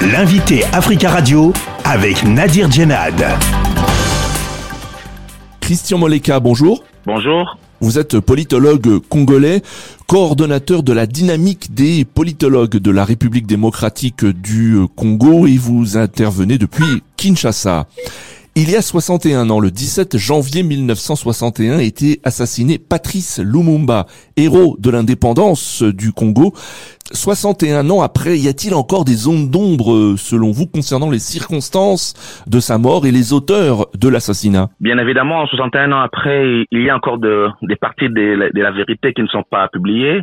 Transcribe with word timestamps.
L'invité 0.00 0.62
Africa 0.72 1.10
Radio 1.10 1.52
avec 1.84 2.22
Nadir 2.22 2.70
Djenad. 2.70 3.20
Christian 5.60 5.98
Moleka, 5.98 6.38
bonjour. 6.38 6.84
Bonjour. 7.04 7.58
Vous 7.80 7.98
êtes 7.98 8.20
politologue 8.20 9.00
congolais, 9.08 9.60
coordonnateur 10.06 10.84
de 10.84 10.92
la 10.92 11.06
dynamique 11.06 11.74
des 11.74 12.04
politologues 12.04 12.76
de 12.76 12.90
la 12.92 13.04
République 13.04 13.48
démocratique 13.48 14.24
du 14.24 14.78
Congo 14.94 15.48
et 15.48 15.56
vous 15.56 15.96
intervenez 15.96 16.58
depuis 16.58 17.02
Kinshasa. 17.16 17.88
Il 18.60 18.70
y 18.70 18.74
a 18.74 18.82
61 18.82 19.50
ans, 19.50 19.60
le 19.60 19.70
17 19.70 20.16
janvier 20.16 20.64
1961, 20.64 21.78
était 21.78 22.18
assassiné 22.24 22.78
Patrice 22.78 23.38
Lumumba, 23.38 24.08
héros 24.36 24.74
de 24.80 24.90
l'indépendance 24.90 25.84
du 25.84 26.12
Congo. 26.12 26.52
61 27.12 27.88
ans 27.90 28.02
après, 28.02 28.36
y 28.36 28.48
a-t-il 28.48 28.74
encore 28.74 29.04
des 29.04 29.12
zones 29.12 29.50
d'ombre, 29.50 30.16
selon 30.16 30.50
vous, 30.50 30.66
concernant 30.66 31.10
les 31.10 31.18
circonstances 31.18 32.14
de 32.46 32.60
sa 32.60 32.78
mort 32.78 33.06
et 33.06 33.10
les 33.10 33.32
auteurs 33.32 33.86
de 33.94 34.08
l'assassinat? 34.08 34.68
Bien 34.80 34.98
évidemment, 34.98 35.46
61 35.46 35.92
ans 35.92 36.00
après, 36.00 36.64
il 36.70 36.82
y 36.82 36.90
a 36.90 36.96
encore 36.96 37.18
des 37.18 37.76
parties 37.76 38.08
de, 38.08 38.50
de 38.54 38.62
la 38.62 38.70
vérité 38.70 39.12
qui 39.12 39.22
ne 39.22 39.28
sont 39.28 39.44
pas 39.48 39.68
publiées. 39.68 40.22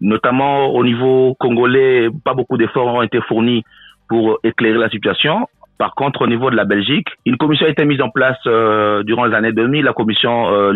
Notamment 0.00 0.68
au 0.74 0.84
niveau 0.84 1.36
congolais, 1.38 2.08
pas 2.24 2.34
beaucoup 2.34 2.56
d'efforts 2.56 2.86
ont 2.86 3.02
été 3.02 3.20
fournis 3.28 3.64
pour 4.08 4.38
éclairer 4.44 4.78
la 4.78 4.88
situation. 4.88 5.46
Par 5.78 5.94
contre, 5.94 6.22
au 6.22 6.26
niveau 6.26 6.50
de 6.50 6.56
la 6.56 6.64
Belgique, 6.64 7.08
une 7.26 7.36
commission 7.36 7.66
a 7.66 7.70
été 7.70 7.84
mise 7.84 8.02
en 8.02 8.10
place 8.10 8.38
euh, 8.46 9.02
durant 9.02 9.24
les 9.24 9.34
années 9.34 9.52
2000, 9.52 9.84
la 9.84 9.92
commission 9.92 10.50
euh, 10.50 10.72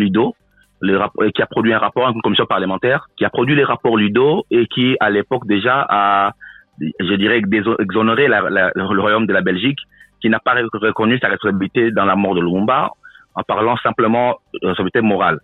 Ludo, 0.84 1.05
qui 1.34 1.43
a 1.43 1.47
produit 1.47 1.73
un 1.73 1.79
rapport, 1.79 2.09
une 2.09 2.23
commission 2.23 2.47
parlementaire, 2.47 3.06
qui 3.16 3.24
a 3.24 3.30
produit 3.30 3.55
les 3.55 3.65
rapports 3.65 3.97
Ludo 3.97 4.45
et 4.51 4.66
qui, 4.66 4.97
à 5.01 5.10
l'époque 5.10 5.47
déjà, 5.47 5.87
a, 5.88 6.33
je 6.80 7.15
dirais, 7.15 7.43
exonéré 7.79 8.29
le 8.29 9.01
royaume 9.01 9.27
de 9.27 9.33
la 9.33 9.41
Belgique, 9.41 9.79
qui 10.20 10.29
n'a 10.29 10.38
pas 10.38 10.55
reconnu 10.55 11.18
sa 11.18 11.29
responsabilité 11.29 11.90
dans 11.90 12.05
la 12.05 12.16
mort 12.16 12.35
de 12.35 12.40
Lumumba, 12.40 12.90
en 13.35 13.43
parlant 13.43 13.77
simplement 13.79 14.37
de 14.55 14.68
responsabilité 14.68 15.01
morale. 15.01 15.40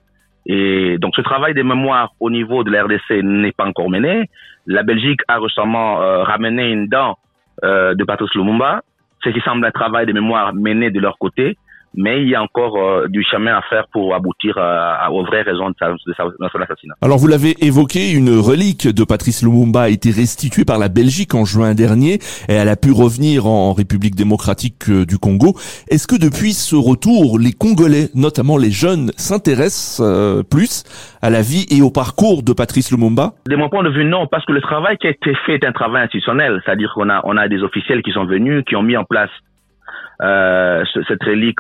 Et 0.47 0.97
donc 0.99 1.15
ce 1.17 1.21
travail 1.21 1.55
des 1.55 1.63
mémoires 1.63 2.13
au 2.19 2.31
niveau 2.31 2.65
de 2.65 2.71
la 2.71 2.85
RDC 2.85 3.23
n'est 3.23 3.53
pas 3.53 3.67
encore 3.67 3.91
mené. 3.91 4.31
La 4.67 4.83
Belgique 4.83 5.21
a 5.29 5.39
récemment 5.39 6.01
euh, 6.01 6.23
ramené 6.23 6.71
une 6.71 6.87
dent 6.89 7.19
de 7.63 8.05
Patrice 8.05 8.33
Lumumba 8.35 8.81
ce 9.23 9.31
qui 9.31 9.41
semble 9.41 9.65
un 9.67 9.71
travail 9.71 10.07
de 10.07 10.13
mémoire 10.13 10.55
mené 10.55 10.91
de 10.91 11.01
leur 11.01 11.19
côté, 11.19 11.57
mais 11.95 12.23
il 12.23 12.29
y 12.29 12.35
a 12.35 12.43
encore 12.43 12.77
euh, 12.77 13.09
du 13.09 13.23
chemin 13.25 13.57
à 13.57 13.63
faire 13.63 13.87
pour 13.93 14.15
aboutir 14.15 14.57
euh, 14.57 15.09
aux 15.11 15.25
vraies 15.25 15.43
raisons 15.43 15.71
de, 15.71 15.75
son 15.79 16.61
assassinat. 16.61 16.95
Alors 17.03 17.19
vous 17.19 17.27
l'avez 17.27 17.55
évoqué, 17.65 18.13
une 18.13 18.39
relique 18.39 18.87
de 18.87 19.05
Patrice 19.05 19.43
Lumumba 19.43 19.83
a 19.83 19.89
été 19.89 20.11
restituée 20.11 20.65
par 20.65 20.79
la 20.79 20.89
Belgique 20.89 21.35
en 21.35 21.45
juin 21.45 21.75
dernier 21.75 22.15
et 22.49 22.55
elle 22.55 22.69
a 22.69 22.77
pu 22.77 22.93
revenir 22.93 23.47
en 23.47 23.73
République 23.73 24.15
démocratique 24.15 24.89
euh, 24.89 25.05
du 25.05 25.19
Congo. 25.19 25.55
Est-ce 25.91 26.07
que 26.07 26.21
depuis 26.21 26.53
ce 26.53 26.77
retour, 26.77 27.39
les 27.39 27.53
Congolais, 27.53 28.09
notamment 28.15 28.57
les 28.57 28.71
jeunes, 28.71 29.11
s'intéressent 29.17 30.03
plus 30.51 30.85
à 31.23 31.31
la 31.31 31.43
vie 31.43 31.67
et 31.71 31.83
au 31.83 31.91
parcours 31.91 32.43
de 32.43 32.53
Patrice 32.53 32.91
Lumumba? 32.91 33.33
De 33.47 33.57
mon 33.57 33.69
point 33.69 33.83
de 33.83 33.91
vue, 33.91 34.05
non, 34.05 34.27
parce 34.27 34.45
que 34.47 34.53
le 34.53 34.61
travail 34.61 34.97
qui 34.99 35.07
a 35.07 35.11
été 35.11 35.35
fait 35.47 35.55
est 35.55 35.65
un 35.65 35.73
travail 35.73 36.05
institutionnel, 36.05 36.61
c'est-à-dire 36.65 36.93
qu'on 36.95 37.09
a, 37.09 37.21
on 37.25 37.37
a 37.37 37.49
des 37.49 37.63
officiels 37.63 38.03
qui 38.03 38.13
sont 38.13 38.25
venus, 38.25 38.65
qui 38.67 38.77
ont 38.77 38.83
mis 38.83 38.97
en 38.97 39.05
place 39.05 39.31
euh, 40.23 40.60
cette 40.85 41.23
relique 41.23 41.59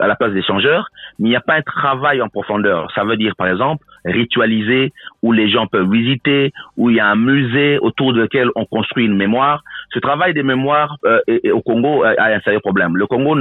à 0.00 0.06
la 0.06 0.16
place 0.16 0.32
des 0.32 0.42
changeurs, 0.42 0.88
mais 1.18 1.28
il 1.28 1.30
n'y 1.30 1.36
a 1.36 1.40
pas 1.40 1.54
un 1.56 1.62
travail 1.62 2.22
en 2.22 2.28
profondeur. 2.28 2.90
Ça 2.94 3.04
veut 3.04 3.16
dire, 3.16 3.34
par 3.36 3.48
exemple, 3.48 3.84
ritualiser, 4.04 4.92
où 5.22 5.32
les 5.32 5.48
gens 5.48 5.66
peuvent 5.66 5.90
visiter, 5.90 6.52
où 6.76 6.90
il 6.90 6.96
y 6.96 7.00
a 7.00 7.06
un 7.06 7.16
musée 7.16 7.78
autour 7.78 8.12
duquel 8.12 8.50
on 8.54 8.64
construit 8.64 9.06
une 9.06 9.16
mémoire. 9.16 9.62
Ce 9.92 9.98
travail 9.98 10.34
des 10.34 10.42
mémoires 10.42 10.96
euh, 11.04 11.20
au 11.52 11.62
Congo 11.62 12.04
a, 12.04 12.14
un 12.18 12.40
sérieux 12.40 12.60
problème. 12.60 12.96
Le 12.96 13.06
Congo 13.06 13.36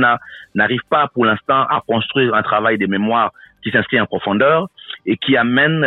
n'arrive 0.55 0.81
pas 0.89 1.07
pour 1.13 1.25
l'instant 1.25 1.63
à 1.63 1.81
construire 1.85 2.33
un 2.33 2.43
travail 2.43 2.77
des 2.77 2.87
mémoires 2.87 3.31
qui 3.63 3.71
s'inscrit 3.71 3.99
en 3.99 4.05
profondeur 4.05 4.67
et 5.05 5.17
qui 5.17 5.37
amène 5.37 5.85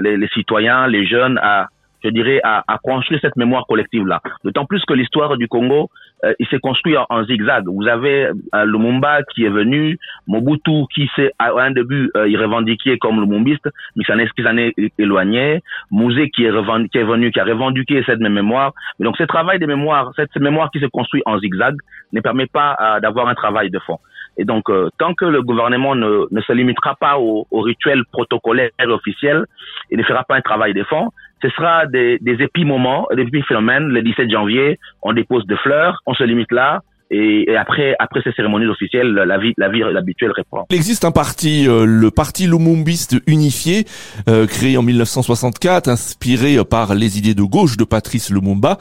les 0.00 0.28
citoyens, 0.28 0.86
les 0.86 1.06
jeunes 1.06 1.38
à 1.42 1.68
je 2.02 2.08
dirais, 2.10 2.40
à, 2.42 2.64
à 2.66 2.78
construire 2.78 3.20
cette 3.20 3.36
mémoire 3.36 3.66
collective-là. 3.66 4.20
D'autant 4.44 4.64
plus 4.64 4.84
que 4.84 4.94
l'histoire 4.94 5.36
du 5.36 5.48
Congo, 5.48 5.90
euh, 6.24 6.34
il 6.38 6.46
s'est 6.48 6.58
construit 6.58 6.96
en, 6.96 7.24
zigzag. 7.24 7.64
Vous 7.66 7.86
avez 7.86 8.30
euh, 8.54 8.64
Lumumba 8.64 9.22
qui 9.34 9.44
est 9.44 9.50
venu, 9.50 9.98
Mobutu 10.26 10.84
qui 10.94 11.10
s'est, 11.16 11.32
à 11.38 11.50
un 11.60 11.70
début, 11.70 12.10
euh, 12.16 12.28
il 12.28 12.36
revendiquait 12.36 12.98
comme 12.98 13.20
Lumumbiste, 13.20 13.68
mais 13.96 14.04
ça 14.04 14.14
s'en 14.14 14.56
est 14.56 14.74
éloigné. 14.98 15.62
Mouzé 15.90 16.30
qui 16.30 16.44
est, 16.44 16.52
qui 16.90 16.98
est 16.98 17.04
venu, 17.04 17.30
qui 17.30 17.40
a 17.40 17.44
revendiqué 17.44 18.02
cette 18.04 18.20
même 18.20 18.34
mémoire. 18.34 18.72
Mais 18.98 19.04
donc, 19.04 19.16
ce 19.16 19.24
travail 19.24 19.58
de 19.58 19.66
mémoire, 19.66 20.12
cette, 20.16 20.34
mémoire 20.36 20.70
qui 20.70 20.80
se 20.80 20.86
construit 20.86 21.22
en 21.26 21.38
zigzag, 21.38 21.74
ne 22.12 22.20
permet 22.20 22.46
pas 22.46 22.76
euh, 22.80 23.00
d'avoir 23.00 23.28
un 23.28 23.34
travail 23.34 23.70
de 23.70 23.78
fond. 23.78 23.98
Et 24.36 24.44
donc, 24.44 24.70
tant 24.96 25.12
que 25.12 25.24
le 25.24 25.42
gouvernement 25.42 25.94
ne, 25.94 26.26
ne 26.30 26.40
se 26.40 26.52
limitera 26.52 26.94
pas 26.94 27.18
aux 27.18 27.46
au 27.50 27.60
rituels 27.60 28.04
protocolaires 28.10 28.70
officiels 28.86 29.44
et 29.90 29.96
ne 29.96 30.02
fera 30.02 30.24
pas 30.24 30.36
un 30.36 30.40
travail 30.40 30.72
de 30.72 30.82
fond, 30.84 31.10
ce 31.42 31.48
sera 31.50 31.86
des, 31.86 32.18
des 32.20 32.42
épimoments, 32.42 33.06
des 33.14 33.22
épiphénomènes. 33.22 33.88
Le 33.88 34.02
17 34.02 34.30
janvier, 34.30 34.78
on 35.02 35.12
dépose 35.12 35.46
des 35.46 35.56
fleurs, 35.56 36.00
on 36.06 36.14
se 36.14 36.24
limite 36.24 36.52
là. 36.52 36.82
Et, 37.10 37.56
après, 37.56 37.96
après 37.98 38.20
ces 38.22 38.30
cérémonies 38.32 38.66
officielles, 38.66 39.12
la 39.12 39.38
vie, 39.38 39.52
la 39.56 39.68
vie 39.68 39.82
habituelle 39.82 40.32
reprend. 40.36 40.66
Il 40.70 40.76
existe 40.76 41.04
un 41.04 41.10
parti, 41.10 41.66
euh, 41.66 41.84
le 41.84 42.10
parti 42.10 42.46
Lumumbiste 42.46 43.16
unifié, 43.26 43.84
euh, 44.28 44.46
créé 44.46 44.76
en 44.76 44.82
1964, 44.82 45.88
inspiré 45.88 46.56
par 46.64 46.94
les 46.94 47.18
idées 47.18 47.34
de 47.34 47.42
gauche 47.42 47.76
de 47.76 47.84
Patrice 47.84 48.30
Lumumba. 48.30 48.78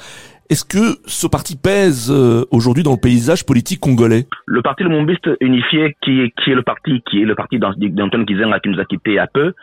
Est-ce 0.51 0.65
que 0.65 0.99
ce 1.05 1.27
parti 1.27 1.57
pèse 1.57 2.11
euh, 2.11 2.45
aujourd'hui 2.51 2.83
dans 2.83 2.93
le 2.93 3.01
paysage 3.01 3.45
politique 3.45 3.79
congolais? 3.79 4.25
Le 4.45 4.61
parti 4.61 4.83
Lumumbiste 4.83 5.29
unifié, 5.41 5.95
qui 6.03 6.21
est, 6.21 6.33
qui 6.43 6.51
est 6.51 6.55
le 6.55 6.63
parti 6.63 7.01
qui 7.09 7.21
est 7.21 7.25
le 7.25 7.35
parti 7.35 7.59
d'Antoine 7.59 8.27
Gizenga 8.27 8.59
qui 8.59 8.69
nous 8.69 8.79
a 8.79 8.85
quittés 8.85 9.17
à 9.19 9.27
peu, 9.27 9.53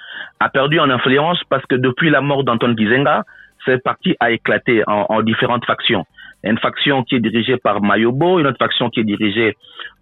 a 0.40 0.48
perdu 0.48 0.80
en 0.80 0.90
influence 0.90 1.40
parce 1.48 1.64
que 1.66 1.76
depuis 1.76 2.10
la 2.10 2.20
mort 2.20 2.44
d'Antoine 2.44 2.76
Gizenga, 2.76 3.24
ce 3.64 3.76
parti 3.78 4.16
a 4.20 4.30
éclaté 4.30 4.82
en, 4.86 5.06
en 5.08 5.22
différentes 5.22 5.64
factions 5.64 6.04
une 6.50 6.58
faction 6.58 7.02
qui 7.02 7.16
est 7.16 7.20
dirigée 7.20 7.56
par 7.56 7.82
Mayobo, 7.82 8.38
une 8.38 8.46
autre 8.46 8.58
faction 8.58 8.90
qui 8.90 9.00
est 9.00 9.04
dirigée 9.04 9.56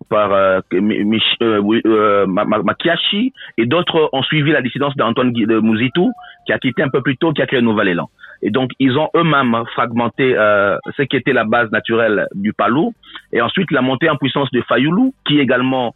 par 0.08 0.32
euh, 0.32 0.60
euh, 0.72 1.80
euh 1.86 2.26
Makiashi, 2.26 3.32
et 3.58 3.66
d'autres 3.66 4.08
ont 4.12 4.22
suivi 4.22 4.52
la 4.52 4.62
dissidence 4.62 4.96
d'Antoine 4.96 5.32
de 5.32 5.60
qui 6.46 6.52
a 6.52 6.58
quitté 6.58 6.82
un 6.82 6.88
peu 6.88 7.02
plus 7.02 7.16
tôt, 7.16 7.32
qui 7.32 7.42
a 7.42 7.46
créé 7.46 7.58
un 7.58 7.62
nouvel 7.62 7.88
élan. 7.88 8.10
Et 8.42 8.50
donc, 8.50 8.70
ils 8.78 8.98
ont 8.98 9.08
eux-mêmes 9.16 9.56
fragmenté 9.72 10.34
ce 10.34 11.02
qui 11.02 11.16
était 11.16 11.32
la 11.32 11.44
base 11.44 11.70
naturelle 11.70 12.26
du 12.34 12.52
Palou, 12.52 12.92
et 13.32 13.40
ensuite 13.40 13.70
la 13.70 13.80
montée 13.80 14.10
en 14.10 14.16
puissance 14.16 14.50
de 14.52 14.60
Fayoulou, 14.62 15.14
qui 15.26 15.38
également 15.38 15.94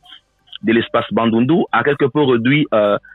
de 0.62 0.72
l'espace 0.72 1.04
Bandundu, 1.12 1.62
a 1.72 1.84
quelque 1.84 2.06
peu 2.06 2.22
réduit 2.22 2.66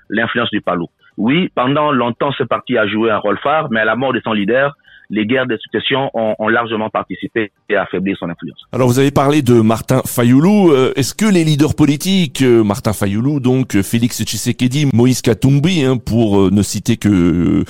l'influence 0.10 0.50
du 0.52 0.62
Palou. 0.62 0.88
Oui, 1.18 1.50
pendant 1.56 1.92
longtemps, 1.92 2.32
ce 2.32 2.44
parti 2.44 2.78
a 2.78 2.88
joué 2.88 3.12
un 3.12 3.18
rôle 3.18 3.38
phare, 3.40 3.70
mais 3.72 3.80
à 3.80 3.86
la 3.86 3.96
mort 3.96 4.14
de 4.14 4.22
son 4.24 4.34
leader, 4.34 4.76
les 5.14 5.26
guerres 5.26 5.46
de 5.46 5.58
succession 5.58 6.10
ont, 6.14 6.36
ont, 6.40 6.48
largement 6.48 6.90
participé 6.90 7.52
et 7.70 7.76
affaibli 7.76 8.16
son 8.20 8.30
influence. 8.30 8.60
Alors 8.72 8.88
vous 8.88 9.00
avez 9.00 9.12
parlé 9.12 9.42
de 9.42 9.62
Martin 9.62 10.02
Fayoulou. 10.06 10.72
Euh, 10.72 10.92
est-ce 10.96 11.14
que 11.14 11.32
les 11.32 11.44
leaders 11.44 11.76
politiques, 11.76 12.42
euh, 12.42 12.64
Martin 12.64 12.94
Fayoulou, 12.94 13.40
donc 13.40 13.76
euh, 13.76 13.84
Félix 13.84 14.24
Tshisekedi, 14.24 14.88
Moïse 14.94 15.22
Katumbi, 15.22 15.84
hein, 15.84 15.98
pour 15.98 16.52
ne 16.52 16.62
citer 16.62 16.98
que 16.98 17.64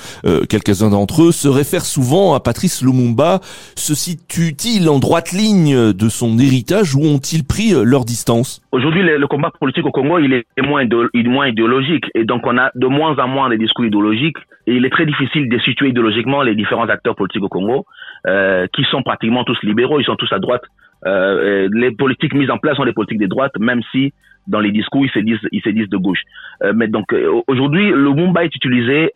quelques-uns 0.48 0.90
d'entre 0.90 1.24
eux, 1.24 1.32
se 1.32 1.48
réfèrent 1.48 1.84
souvent 1.84 2.34
à 2.34 2.40
Patrice 2.40 2.82
Lumumba? 2.82 3.40
Se 3.76 3.94
situent-ils 3.94 4.88
en 4.88 4.98
droite 4.98 5.32
ligne 5.32 5.92
de 5.92 6.08
son 6.08 6.38
héritage 6.38 6.94
ou 6.94 7.04
ont-ils 7.04 7.44
pris 7.44 7.72
leur 7.84 8.04
distance? 8.04 8.62
Aujourd'hui, 8.72 9.02
le, 9.02 9.26
combat 9.26 9.50
politique 9.60 9.86
au 9.86 9.90
Congo, 9.90 10.18
il 10.18 10.32
est 10.32 10.44
moins, 10.62 10.82
il 10.82 11.26
est 11.26 11.28
moins 11.28 11.46
idéologique. 11.46 12.06
Et 12.14 12.24
donc 12.24 12.46
on 12.46 12.56
a 12.56 12.70
de 12.74 12.86
moins 12.86 13.16
en 13.18 13.28
moins 13.28 13.50
de 13.50 13.56
discours 13.56 13.84
idéologiques. 13.84 14.38
Et 14.66 14.74
il 14.74 14.84
est 14.86 14.90
très 14.90 15.04
difficile 15.04 15.48
de 15.48 15.58
situer 15.58 15.90
idéologiquement 15.90 16.42
les 16.42 16.54
différents 16.54 16.88
acteurs 16.88 17.14
politiques 17.14 17.33
au 17.42 17.48
Congo, 17.48 17.86
euh, 18.26 18.66
qui 18.72 18.84
sont 18.84 19.02
pratiquement 19.02 19.44
tous 19.44 19.58
libéraux, 19.62 20.00
ils 20.00 20.04
sont 20.04 20.16
tous 20.16 20.32
à 20.32 20.38
droite. 20.38 20.62
Euh, 21.06 21.68
les 21.72 21.90
politiques 21.90 22.34
mises 22.34 22.50
en 22.50 22.58
place 22.58 22.76
sont 22.76 22.84
des 22.84 22.92
politiques 22.92 23.20
de 23.20 23.26
droite, 23.26 23.52
même 23.58 23.82
si 23.92 24.12
dans 24.46 24.60
les 24.60 24.72
discours 24.72 25.04
ils 25.04 25.10
se 25.10 25.18
disent 25.18 25.46
ils 25.52 25.62
se 25.62 25.70
disent 25.70 25.88
de 25.88 25.96
gauche. 25.96 26.22
Euh, 26.62 26.72
mais 26.74 26.88
donc 26.88 27.14
aujourd'hui, 27.46 27.90
le 27.90 28.12
Mumba 28.12 28.44
est 28.44 28.54
utilisé 28.54 29.10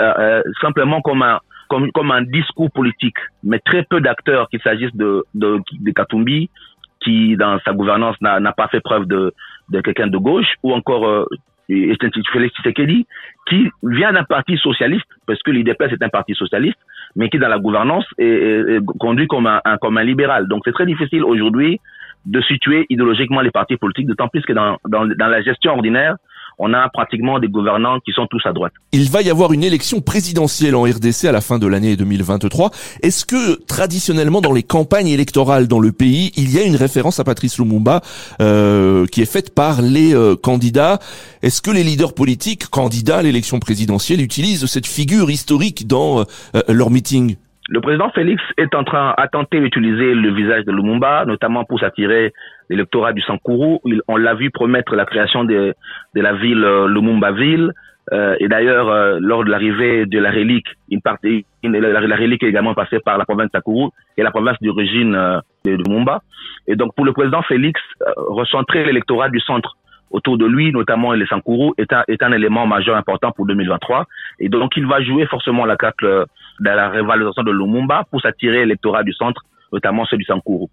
simplement 0.60 1.00
comme 1.00 1.22
un 1.22 1.38
comme, 1.68 1.92
comme 1.92 2.10
un 2.10 2.22
discours 2.22 2.70
politique, 2.70 3.18
mais 3.44 3.58
très 3.58 3.82
peu 3.82 4.00
d'acteurs, 4.00 4.48
qu'il 4.48 4.60
s'agisse 4.60 4.94
de, 4.96 5.24
de, 5.34 5.60
de 5.80 5.90
Katumbi, 5.90 6.48
qui 7.00 7.36
dans 7.36 7.58
sa 7.62 7.74
gouvernance 7.74 8.16
n'a 8.22 8.52
pas 8.52 8.68
fait 8.68 8.80
preuve 8.80 9.06
de, 9.06 9.34
de 9.68 9.80
quelqu'un 9.82 10.06
de 10.06 10.16
gauche, 10.16 10.46
ou 10.62 10.72
encore 10.72 11.28
Félix 11.68 12.54
Tshisekedi, 12.54 13.06
qui 13.46 13.70
vient 13.82 14.12
d'un 14.12 14.24
parti 14.24 14.56
socialiste, 14.56 15.06
parce 15.26 15.42
que 15.42 15.50
l'IDPS 15.50 15.92
est 15.92 16.02
un 16.02 16.08
parti 16.08 16.34
socialiste, 16.34 16.78
mais 17.16 17.28
qui 17.28 17.38
dans 17.38 17.48
la 17.48 17.58
gouvernance 17.58 18.06
est, 18.18 18.78
conduit 18.98 19.26
comme 19.26 19.46
un, 19.46 19.60
comme 19.80 19.98
un 19.98 20.04
libéral. 20.04 20.48
Donc 20.48 20.62
c'est 20.64 20.72
très 20.72 20.86
difficile 20.86 21.24
aujourd'hui 21.24 21.80
de 22.26 22.40
situer 22.42 22.86
idéologiquement 22.90 23.40
les 23.40 23.50
partis 23.50 23.76
politiques, 23.76 24.06
d'autant 24.06 24.28
plus 24.28 24.42
que 24.42 24.52
dans, 24.52 24.76
dans, 24.86 25.06
dans 25.06 25.26
la 25.28 25.42
gestion 25.42 25.72
ordinaire, 25.72 26.16
on 26.58 26.72
a 26.74 26.88
pratiquement 26.88 27.38
des 27.38 27.48
gouvernants 27.48 28.00
qui 28.00 28.12
sont 28.12 28.26
tous 28.26 28.42
à 28.44 28.52
droite. 28.52 28.72
Il 28.92 29.10
va 29.10 29.22
y 29.22 29.30
avoir 29.30 29.52
une 29.52 29.62
élection 29.62 30.00
présidentielle 30.00 30.74
en 30.74 30.82
RDC 30.82 31.24
à 31.24 31.32
la 31.32 31.40
fin 31.40 31.58
de 31.58 31.66
l'année 31.66 31.96
2023. 31.96 32.70
Est-ce 33.02 33.24
que 33.24 33.64
traditionnellement 33.64 34.40
dans 34.40 34.52
les 34.52 34.64
campagnes 34.64 35.08
électorales 35.08 35.68
dans 35.68 35.80
le 35.80 35.92
pays, 35.92 36.32
il 36.36 36.52
y 36.52 36.58
a 36.58 36.64
une 36.64 36.76
référence 36.76 37.20
à 37.20 37.24
Patrice 37.24 37.58
Lumumba 37.58 38.00
euh, 38.40 39.06
qui 39.06 39.22
est 39.22 39.30
faite 39.30 39.54
par 39.54 39.82
les 39.82 40.14
euh, 40.14 40.34
candidats? 40.36 40.98
Est-ce 41.42 41.62
que 41.62 41.70
les 41.70 41.84
leaders 41.84 42.14
politiques 42.14 42.66
candidats 42.66 43.18
à 43.18 43.22
l'élection 43.22 43.60
présidentielle 43.60 44.20
utilisent 44.20 44.66
cette 44.66 44.86
figure 44.86 45.30
historique 45.30 45.86
dans 45.86 46.20
euh, 46.20 46.24
leur 46.68 46.90
meeting? 46.90 47.36
Le 47.68 47.82
président 47.82 48.08
Félix 48.10 48.42
est 48.56 48.74
en 48.74 48.82
train, 48.82 49.14
a 49.16 49.28
tenté 49.28 49.60
d'utiliser 49.60 50.14
le 50.14 50.32
visage 50.32 50.64
de 50.64 50.72
Lumumba, 50.72 51.26
notamment 51.26 51.64
pour 51.64 51.78
s'attirer 51.78 52.32
l'électorat 52.70 53.12
du 53.12 53.20
Sankourou. 53.20 53.80
on 54.08 54.16
l'a 54.16 54.34
vu 54.34 54.50
promettre 54.50 54.96
la 54.96 55.04
création 55.04 55.44
de, 55.44 55.74
la 56.14 56.32
ville 56.32 56.64
euh, 56.64 56.88
Lumumba-ville. 56.88 57.72
Euh, 58.10 58.36
et 58.40 58.48
d'ailleurs, 58.48 58.88
euh, 58.88 59.18
lors 59.20 59.44
de 59.44 59.50
l'arrivée 59.50 60.06
de 60.06 60.18
la 60.18 60.30
relique, 60.30 60.66
une 60.90 61.02
partie, 61.02 61.44
la, 61.62 62.00
relique 62.16 62.42
est 62.42 62.48
également 62.48 62.72
passée 62.72 63.00
par 63.00 63.18
la 63.18 63.26
province 63.26 63.48
de 63.48 63.58
Sankourou 63.58 63.90
et 64.16 64.22
la 64.22 64.30
province 64.30 64.56
d'origine 64.62 65.12
de 65.66 65.70
Lumumba. 65.70 66.22
Et 66.66 66.74
donc, 66.74 66.94
pour 66.94 67.04
le 67.04 67.12
président 67.12 67.42
Félix, 67.42 67.78
recentrer 68.16 68.86
l'électorat 68.86 69.28
du 69.28 69.40
centre 69.40 69.76
autour 70.10 70.38
de 70.38 70.46
lui, 70.46 70.72
notamment 70.72 71.12
les 71.12 71.26
Sankourou, 71.26 71.74
est 71.76 71.92
un, 71.92 72.02
est 72.08 72.22
un 72.22 72.32
élément 72.32 72.66
majeur 72.66 72.96
important 72.96 73.30
pour 73.32 73.44
2023. 73.44 74.06
Et 74.40 74.48
donc, 74.48 74.74
il 74.78 74.86
va 74.86 75.02
jouer 75.02 75.26
forcément 75.26 75.66
la 75.66 75.76
carte 75.76 76.02
de 76.60 76.70
la 76.70 76.88
révalorisation 76.88 77.42
de 77.42 77.52
Lumumba 77.52 78.04
pour 78.10 78.20
s'attirer 78.20 78.60
l'électorat 78.60 79.02
du 79.02 79.12
centre, 79.12 79.42
notamment 79.72 80.04
ceux 80.06 80.16
du 80.16 80.24
Sankourou. 80.24 80.68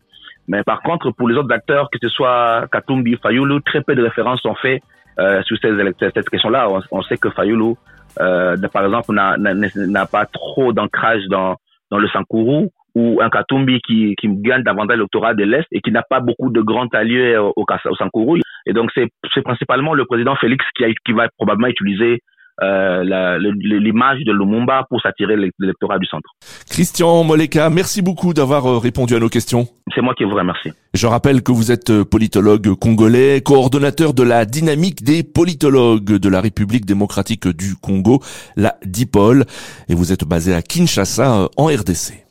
Mais 0.48 0.64
par 0.64 0.82
contre, 0.82 1.12
pour 1.12 1.28
les 1.28 1.36
autres 1.36 1.52
acteurs, 1.52 1.90
que 1.92 1.98
ce 2.02 2.10
soit 2.10 2.68
Katumbi, 2.72 3.18
Fayoulou, 3.22 3.60
très 3.62 3.82
peu 3.82 3.96
de 3.96 4.04
références 4.04 4.42
sont 4.42 4.56
faites 4.56 4.82
euh, 5.20 5.42
sur 5.44 5.58
ces, 5.58 5.72
cette 6.00 6.30
question-là. 6.30 6.68
On, 6.92 7.02
sait 7.04 7.18
que 7.18 7.30
Fayoulou, 7.30 7.78
euh, 8.20 8.56
par 8.72 8.86
exemple, 8.86 9.14
n'a 9.14 10.06
pas 10.06 10.26
trop 10.26 10.72
d'ancrage 10.72 11.24
dans, 11.30 11.56
dans 11.90 11.98
le 11.98 12.08
Sankourou 12.10 12.72
ou 12.96 13.20
un 13.22 13.30
Katumbi 13.30 13.82
qui, 13.82 14.16
qui 14.16 14.30
gagne 14.30 14.64
davantage 14.64 14.98
l'électorat 14.98 15.34
de 15.34 15.44
l'Est 15.44 15.68
et 15.72 15.82
qui 15.82 15.92
n'a 15.92 16.04
pas 16.04 16.22
beaucoup 16.22 16.50
de 16.50 16.62
grands 16.62 16.88
alliés 16.94 17.36
au, 17.38 17.54
au, 17.56 17.66
au 17.66 17.96
Sankourou. 17.96 18.38
Et 18.66 18.74
donc, 18.74 18.92
c'est 18.94 19.42
principalement 19.42 19.94
le 19.94 20.06
président 20.06 20.36
Félix 20.36 20.64
qui, 20.76 20.86
a, 20.86 20.88
qui 21.06 21.12
va 21.12 21.28
probablement 21.38 21.68
utiliser 21.68 22.22
euh, 22.64 23.04
l'image 23.04 24.20
de 24.26 24.32
Lumumba 24.32 24.86
pour 24.90 25.02
s'attirer 25.02 25.36
l'électorat 25.36 26.00
du 26.00 26.06
centre. 26.06 26.30
Christian 26.70 27.24
Moleka, 27.24 27.70
merci 27.70 28.02
beaucoup 28.02 28.34
d'avoir 28.34 28.66
euh, 28.66 28.78
répondu 28.78 29.16
à 29.16 29.20
nos 29.20 29.30
questions. 29.30 29.68
C'est 29.94 30.02
moi 30.02 30.14
qui 30.16 30.24
vous 30.24 30.36
remercie. 30.36 30.72
Je 30.94 31.08
rappelle 31.08 31.44
que 31.44 31.52
vous 31.52 31.72
êtes 31.72 31.90
euh, 31.90 32.06
politologue 32.06 32.74
congolais, 32.76 33.42
coordonnateur 33.42 34.14
de 34.14 34.24
la 34.24 34.46
dynamique 34.46 35.04
des 35.04 35.24
politologues 35.24 36.18
de 36.18 36.30
la 36.30 36.40
République 36.40 36.86
démocratique 36.86 37.48
du 37.48 37.76
Congo, 37.76 38.22
la 38.56 38.76
DIPOL, 38.86 39.44
et 39.90 39.96
vous 39.96 40.14
êtes 40.14 40.24
basé 40.24 40.54
à 40.54 40.62
Kinshasa 40.62 41.50
en 41.58 41.66
RDC. 41.66 42.24